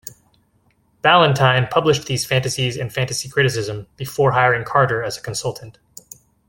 [1.03, 5.77] Ballantine published these fantasies and fantasy criticism before hiring Carter as consultant.